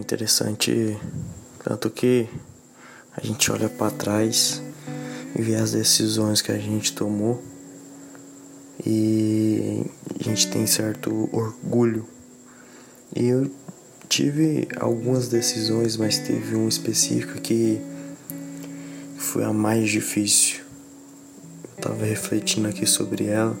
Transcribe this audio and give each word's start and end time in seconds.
interessante 0.00 0.98
tanto 1.62 1.90
que 1.90 2.26
a 3.16 3.24
gente 3.24 3.52
olha 3.52 3.68
para 3.68 3.90
trás 3.90 4.62
e 5.36 5.42
vê 5.42 5.54
as 5.56 5.72
decisões 5.72 6.40
que 6.40 6.50
a 6.50 6.58
gente 6.58 6.94
tomou 6.94 7.42
e 8.84 9.84
a 10.18 10.22
gente 10.22 10.50
tem 10.50 10.66
certo 10.66 11.28
orgulho. 11.32 12.06
E 13.14 13.26
eu 13.26 13.50
tive 14.08 14.68
algumas 14.78 15.28
decisões, 15.28 15.96
mas 15.96 16.18
teve 16.18 16.56
um 16.56 16.66
específico 16.66 17.38
que 17.40 17.80
foi 19.18 19.44
a 19.44 19.52
mais 19.52 19.90
difícil. 19.90 20.60
Eu 21.76 21.82
tava 21.82 22.04
refletindo 22.04 22.68
aqui 22.68 22.86
sobre 22.86 23.26
ela. 23.26 23.56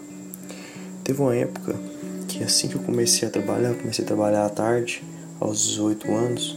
Teve 1.04 1.20
uma 1.20 1.36
época 1.36 1.76
que 2.26 2.42
assim 2.42 2.68
que 2.68 2.76
eu 2.76 2.82
comecei 2.82 3.28
a 3.28 3.30
trabalhar, 3.30 3.74
comecei 3.74 4.04
a 4.04 4.08
trabalhar 4.08 4.46
à 4.46 4.48
tarde, 4.48 5.02
aos 5.40 5.66
18 5.66 6.12
anos, 6.12 6.56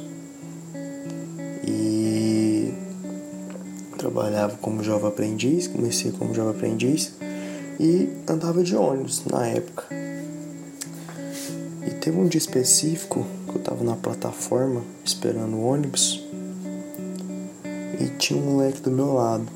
e 1.66 2.74
trabalhava 3.98 4.58
como 4.58 4.84
jovem 4.84 5.08
aprendiz, 5.08 5.68
comecei 5.68 6.12
como 6.12 6.34
jovem 6.34 6.52
aprendiz 6.52 7.14
e 7.80 8.10
andava 8.28 8.62
de 8.62 8.76
ônibus 8.76 9.24
na 9.26 9.48
época. 9.48 9.86
E 11.88 11.92
teve 12.02 12.18
um 12.18 12.28
dia 12.28 12.38
específico 12.38 13.26
que 13.48 13.56
eu 13.56 13.62
tava 13.62 13.84
na 13.84 13.96
plataforma 13.96 14.82
esperando 15.04 15.56
o 15.56 15.66
ônibus 15.66 16.22
e 18.00 18.08
tinha 18.18 18.42
um 18.42 18.54
moleque 18.54 18.82
do 18.82 18.92
meu 18.92 19.14
lado, 19.14 19.48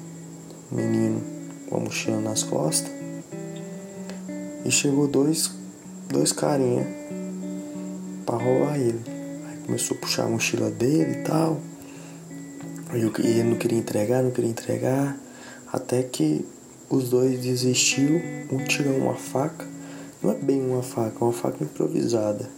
um 0.72 0.76
menino 0.76 1.22
com 1.70 1.78
a 1.78 1.80
mochila 1.82 2.22
nas 2.22 2.44
costas. 2.44 2.92
E 4.64 4.72
chegou 4.72 5.08
dois, 5.08 5.52
dois 6.10 6.32
carinha 6.32 6.86
pra 8.26 8.38
roubar 8.38 8.80
ele. 8.80 9.17
Começou 9.68 9.96
a 9.96 10.00
puxar 10.00 10.24
a 10.24 10.30
mochila 10.30 10.72
dele 10.72 11.20
e 11.20 11.24
tal. 11.24 11.62
E 12.94 13.28
ele 13.28 13.44
não 13.44 13.58
queria 13.58 13.78
entregar, 13.78 14.24
não 14.24 14.32
queria 14.32 14.50
entregar. 14.50 15.16
Até 15.72 16.02
que 16.02 16.44
os 16.90 17.10
dois 17.10 17.42
desistiu, 17.42 18.22
um 18.50 18.64
tirou 18.64 18.98
uma 18.98 19.16
faca, 19.16 19.68
não 20.24 20.32
é 20.32 20.36
bem 20.36 20.62
uma 20.62 20.82
faca, 20.82 21.18
é 21.20 21.24
uma 21.24 21.34
faca 21.34 21.62
improvisada, 21.62 22.50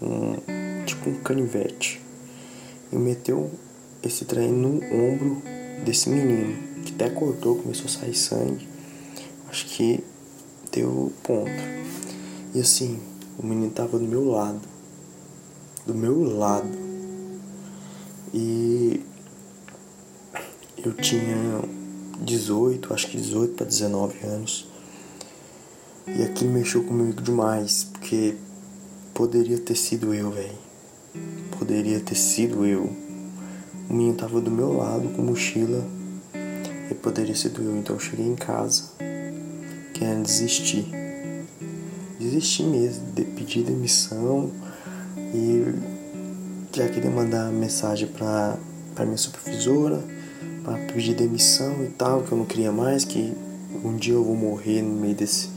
um, 0.00 0.36
tipo 0.86 1.10
um 1.10 1.14
canivete, 1.14 2.00
e 2.92 2.96
meteu 2.96 3.50
esse 4.02 4.24
trem 4.24 4.52
no 4.52 4.76
ombro 4.76 5.42
desse 5.84 6.08
menino, 6.08 6.56
que 6.84 6.92
até 6.94 7.10
cortou, 7.10 7.56
começou 7.56 7.86
a 7.86 7.88
sair 7.88 8.14
sangue, 8.14 8.68
acho 9.48 9.66
que 9.66 10.04
deu 10.70 11.12
ponto. 11.24 11.50
E 12.54 12.60
assim, 12.60 13.00
o 13.36 13.44
menino 13.44 13.72
tava 13.72 13.98
do 13.98 14.04
meu 14.04 14.24
lado, 14.24 14.60
do 15.86 15.94
meu 15.94 16.36
lado, 16.36 16.68
e 18.34 19.00
eu 20.84 20.92
tinha 20.94 21.62
18, 22.22 22.94
acho 22.94 23.08
que 23.08 23.16
18 23.16 23.54
para 23.54 23.66
19 23.66 24.26
anos. 24.26 24.68
E 26.06 26.22
aquilo 26.22 26.50
mexeu 26.50 26.82
comigo 26.82 27.22
demais, 27.22 27.84
porque 27.84 28.36
poderia 29.14 29.58
ter 29.58 29.76
sido 29.76 30.12
eu, 30.14 30.30
velho. 30.30 30.58
Poderia 31.58 32.00
ter 32.00 32.16
sido 32.16 32.64
eu. 32.66 32.90
O 33.88 33.94
menino 33.94 34.16
tava 34.16 34.40
do 34.40 34.50
meu 34.50 34.72
lado 34.76 35.08
com 35.10 35.22
mochila 35.22 35.86
e 36.90 36.94
poderia 36.94 37.36
ser 37.36 37.52
eu. 37.58 37.76
Então 37.76 37.96
eu 37.96 38.00
cheguei 38.00 38.26
em 38.26 38.34
casa 38.34 38.90
querendo 39.92 40.24
desistir. 40.24 40.86
Desistir 42.18 42.64
mesmo, 42.64 43.12
de 43.12 43.24
pedir 43.24 43.62
demissão 43.62 44.50
e 45.34 45.74
já 46.72 46.88
queria 46.88 47.10
mandar 47.10 47.50
mensagem 47.50 48.08
pra, 48.08 48.56
pra 48.94 49.04
minha 49.04 49.18
supervisora 49.18 50.02
para 50.64 50.78
pedir 50.78 51.14
demissão 51.14 51.84
e 51.84 51.88
tal, 51.88 52.22
que 52.22 52.32
eu 52.32 52.38
não 52.38 52.44
queria 52.44 52.72
mais, 52.72 53.04
que 53.04 53.32
um 53.84 53.96
dia 53.96 54.14
eu 54.14 54.24
vou 54.24 54.36
morrer 54.36 54.82
no 54.82 55.00
meio 55.00 55.14
desse. 55.14 55.48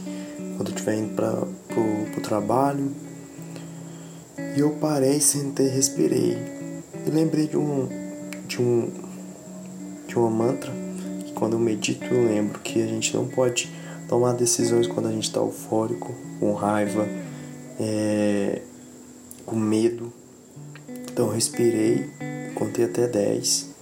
quando 0.57 0.69
eu 0.69 0.75
estiver 0.75 0.97
indo 0.97 1.15
para 1.15 1.31
pro, 1.67 2.11
pro 2.11 2.21
trabalho. 2.21 2.91
E 4.55 4.59
eu 4.59 4.71
parei, 4.71 5.19
sentei, 5.19 5.67
respirei. 5.67 6.37
E 7.05 7.09
lembrei 7.09 7.47
de 7.47 7.57
um. 7.57 7.87
de 8.47 8.61
um. 8.61 8.89
de 10.07 10.17
uma 10.17 10.29
mantra 10.29 10.71
que 11.25 11.33
quando 11.33 11.53
eu 11.53 11.59
medito 11.59 12.05
eu 12.05 12.23
lembro 12.23 12.59
que 12.59 12.81
a 12.81 12.87
gente 12.87 13.15
não 13.15 13.27
pode 13.27 13.71
tomar 14.07 14.33
decisões 14.33 14.87
quando 14.87 15.07
a 15.07 15.11
gente 15.11 15.23
está 15.25 15.39
eufórico, 15.39 16.13
com 16.39 16.53
raiva, 16.53 17.07
é, 17.79 18.61
com 19.45 19.55
medo. 19.55 20.11
Então 21.11 21.29
respirei, 21.29 22.09
contei 22.55 22.85
até 22.85 23.07
10 23.07 23.75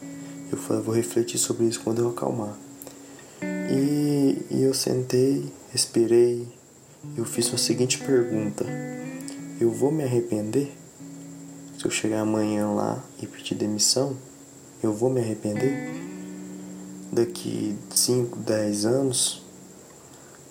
eu 0.53 0.57
falei, 0.59 0.83
vou 0.83 0.93
refletir 0.93 1.39
sobre 1.39 1.65
isso 1.65 1.81
quando 1.83 2.03
eu 2.03 2.09
acalmar. 2.09 2.55
E, 3.41 4.37
e 4.51 4.61
eu 4.61 4.71
sentei, 4.71 5.51
respirei, 5.71 6.47
eu 7.17 7.25
fiz 7.25 7.51
a 7.51 7.57
seguinte 7.57 7.97
pergunta: 7.97 8.63
Eu 9.59 9.71
vou 9.71 9.91
me 9.91 10.03
arrepender? 10.03 10.71
Se 11.75 11.85
eu 11.85 11.89
chegar 11.89 12.19
amanhã 12.19 12.67
lá 12.69 13.03
e 13.19 13.25
pedir 13.25 13.55
demissão, 13.55 14.15
eu 14.83 14.93
vou 14.93 15.09
me 15.09 15.21
arrepender? 15.21 15.89
Daqui 17.11 17.75
5, 17.89 18.37
10 18.37 18.85
anos? 18.85 19.41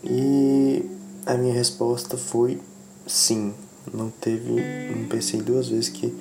E 0.02 0.84
a 1.24 1.34
minha 1.34 1.54
resposta 1.54 2.16
foi 2.16 2.60
sim. 3.06 3.54
Não 3.92 4.10
teve, 4.10 4.50
não 4.94 5.08
pensei 5.08 5.40
duas 5.40 5.68
vezes 5.68 5.88
que 5.88 6.14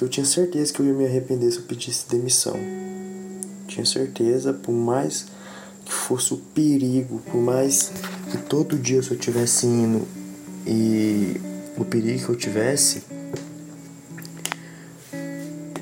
eu 0.00 0.08
tinha 0.08 0.24
certeza 0.24 0.72
que 0.72 0.80
eu 0.80 0.86
ia 0.86 0.94
me 0.94 1.04
arrepender 1.04 1.50
se 1.50 1.58
eu 1.58 1.64
pedisse 1.64 2.08
demissão. 2.08 2.56
Tinha 3.66 3.84
certeza, 3.84 4.52
por 4.52 4.72
mais 4.72 5.26
que 5.84 5.92
fosse 5.92 6.32
o 6.32 6.38
perigo, 6.38 7.20
por 7.30 7.40
mais 7.40 7.92
que 8.30 8.38
todo 8.38 8.78
dia 8.78 8.96
eu 8.96 9.00
estivesse 9.00 9.66
indo 9.66 10.06
e 10.66 11.38
o 11.76 11.84
perigo 11.84 12.24
que 12.24 12.28
eu 12.30 12.36
tivesse, 12.36 13.02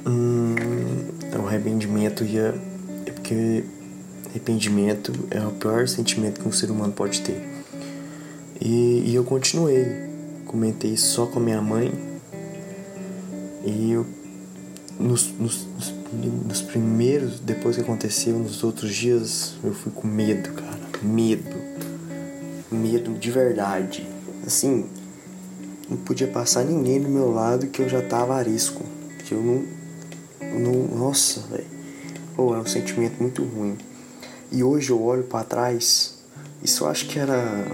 hum, 0.07 0.55
o 1.41 1.47
arrependimento 1.47 2.25
ia. 2.25 2.55
É 3.07 3.11
porque 3.11 3.65
arrependimento 4.31 5.13
é 5.31 5.41
o 5.41 5.53
pior 5.53 5.87
sentimento 5.87 6.41
que 6.41 6.49
um 6.49 6.53
ser 6.53 6.71
humano 6.71 6.93
pode 6.93 7.21
ter. 7.21 7.41
E, 8.61 9.05
e 9.07 9.15
eu 9.15 9.23
continuei. 9.23 10.08
Comentei 10.49 10.97
só 10.97 11.27
com 11.27 11.39
a 11.39 11.43
minha 11.43 11.63
mãe 11.63 11.93
e 13.65 13.93
eu, 13.93 14.07
nos, 14.99 15.31
nos, 15.39 15.67
nos 16.47 16.63
primeiros, 16.63 17.39
depois 17.39 17.77
que 17.77 17.83
aconteceu, 17.83 18.39
nos 18.39 18.65
outros 18.65 18.95
dias, 18.95 19.57
eu 19.63 19.75
fui 19.75 19.93
com 19.93 20.07
medo, 20.07 20.51
cara. 20.55 20.81
Medo. 21.03 21.55
Medo 22.73 23.13
de 23.13 23.31
verdade. 23.31 24.09
Assim, 24.47 24.87
não 25.89 25.99
podia 25.99 26.27
passar 26.29 26.65
ninguém 26.65 26.99
do 26.99 27.11
meu 27.11 27.31
lado 27.31 27.67
que 27.67 27.83
eu 27.83 27.89
já 27.89 28.01
tava 28.01 28.35
arisco. 28.35 28.83
Que 29.27 29.33
eu 29.33 29.43
não. 29.43 29.65
não 30.59 30.97
nossa, 30.97 31.41
velho. 31.43 31.67
Oh, 32.39 32.55
é 32.55 32.59
um 32.59 32.67
sentimento 32.67 33.21
muito 33.21 33.45
ruim. 33.45 33.77
E 34.51 34.65
hoje 34.65 34.91
eu 34.91 35.03
olho 35.03 35.25
para 35.25 35.45
trás. 35.45 36.17
Isso 36.63 36.85
eu 36.85 36.89
acho 36.89 37.07
que 37.07 37.19
era. 37.19 37.67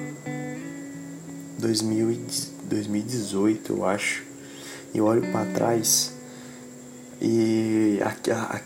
2018, 2.75 3.73
eu 3.73 3.85
acho 3.85 4.23
e 4.93 5.01
olho 5.01 5.23
para 5.33 5.45
trás 5.53 6.15
e 7.21 7.99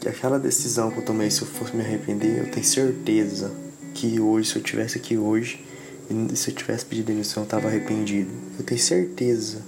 aquela 0.07 0.39
decisão 0.39 0.91
que 0.91 0.99
eu 0.99 1.05
tomei, 1.05 1.31
se 1.31 1.43
eu 1.43 1.47
fosse 1.47 1.77
me 1.77 1.83
arrepender, 1.83 2.39
eu 2.39 2.51
tenho 2.51 2.67
certeza 2.67 3.53
que 3.95 4.19
hoje, 4.19 4.51
se 4.51 4.57
eu 4.57 4.63
tivesse 4.63 4.99
aqui 4.99 5.17
hoje, 5.17 5.65
e 6.11 6.37
se 6.37 6.51
eu 6.51 6.55
tivesse 6.55 6.85
pedido 6.85 7.07
demissão, 7.07 7.45
eu 7.45 7.49
tava 7.49 7.69
arrependido. 7.69 8.31
Eu 8.59 8.65
tenho 8.65 8.81
certeza. 8.81 9.63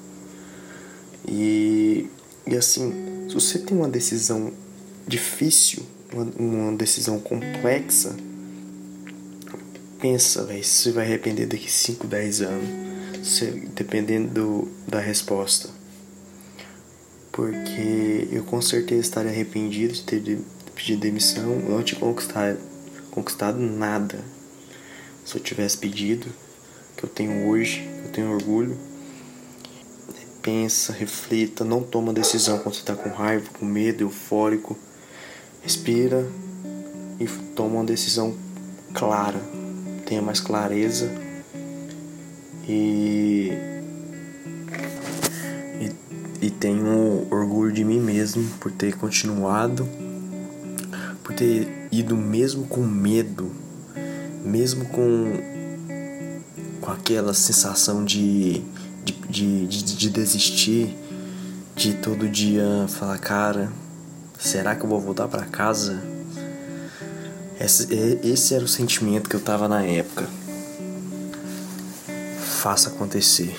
E, 1.28 2.08
e 2.46 2.56
assim, 2.56 3.26
se 3.28 3.34
você 3.34 3.58
tem 3.58 3.76
uma 3.76 3.88
decisão 3.88 4.52
difícil, 5.06 5.84
uma, 6.12 6.24
uma 6.38 6.76
decisão 6.76 7.20
complexa, 7.20 8.16
pensa, 10.00 10.44
velho, 10.44 10.64
se 10.64 10.82
você 10.82 10.92
vai 10.92 11.04
arrepender 11.04 11.46
daqui 11.46 11.70
5, 11.70 12.08
10 12.08 12.40
anos, 12.40 12.68
dependendo 13.74 14.28
do, 14.28 14.68
da 14.88 14.98
resposta 14.98 15.80
porque 17.40 18.28
eu 18.32 18.44
com 18.44 18.60
certeza 18.60 19.00
estaria 19.00 19.30
arrependido 19.30 19.94
de 19.94 20.02
ter 20.02 20.38
pedido 20.74 21.00
demissão, 21.00 21.56
não 21.60 21.82
tinha 21.82 21.98
conquistado, 21.98 22.58
conquistado 23.10 23.58
nada. 23.58 24.18
Se 25.24 25.36
eu 25.36 25.40
tivesse 25.42 25.78
pedido, 25.78 26.26
que 26.96 27.04
eu 27.04 27.08
tenho 27.08 27.48
hoje, 27.48 27.88
eu 28.04 28.10
tenho 28.10 28.30
orgulho. 28.30 28.76
Pensa, 30.42 30.92
reflita, 30.92 31.64
não 31.64 31.82
toma 31.82 32.12
decisão 32.12 32.58
quando 32.58 32.74
você 32.74 32.80
está 32.80 32.94
com 32.94 33.10
raiva, 33.10 33.48
com 33.58 33.64
medo, 33.64 34.02
eufórico. 34.02 34.76
Respira 35.62 36.26
e 37.18 37.26
toma 37.54 37.76
uma 37.76 37.84
decisão 37.84 38.34
clara. 38.92 39.40
Tenha 40.06 40.22
mais 40.22 40.40
clareza 40.40 41.10
e 42.70 43.70
e 46.40 46.50
tenho 46.50 47.26
orgulho 47.30 47.70
de 47.70 47.84
mim 47.84 48.00
mesmo 48.00 48.48
por 48.58 48.72
ter 48.72 48.96
continuado, 48.96 49.86
por 51.22 51.34
ter 51.34 51.86
ido 51.92 52.16
mesmo 52.16 52.66
com 52.66 52.80
medo, 52.80 53.52
mesmo 54.42 54.86
com, 54.86 55.32
com 56.80 56.90
aquela 56.90 57.34
sensação 57.34 58.04
de, 58.04 58.62
de, 59.04 59.12
de, 59.28 59.66
de, 59.66 59.96
de 59.96 60.10
desistir, 60.10 60.96
de 61.76 61.94
todo 61.94 62.28
dia 62.28 62.86
falar, 62.88 63.18
cara, 63.18 63.70
será 64.38 64.74
que 64.74 64.82
eu 64.82 64.88
vou 64.88 65.00
voltar 65.00 65.28
para 65.28 65.44
casa? 65.44 66.02
Esse, 67.60 67.86
esse 68.24 68.54
era 68.54 68.64
o 68.64 68.68
sentimento 68.68 69.28
que 69.28 69.36
eu 69.36 69.40
tava 69.40 69.68
na 69.68 69.82
época. 69.82 70.26
Faça 72.60 72.90
acontecer. 72.90 73.56